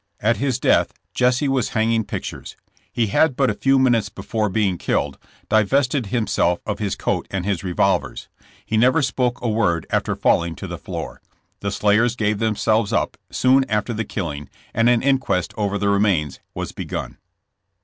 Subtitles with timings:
[0.19, 2.57] At his death, Jesse was hanging pictures.
[2.91, 7.27] He had but a few minutes be fore being killed, divested himself of his coat
[7.29, 8.27] and his revolvers.
[8.65, 11.21] He never spoke a word after falling to the floor.
[11.59, 16.39] The slayers gave themselves up soon after the killing, and an inquest over the remains
[16.55, 17.17] was begun.